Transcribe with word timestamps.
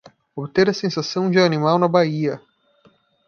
Obter 0.35 0.67
a 0.67 0.73
sensação 0.73 1.29
de 1.29 1.39
um 1.39 1.45
animal 1.45 1.77
na 1.77 1.87
baía! 1.87 2.41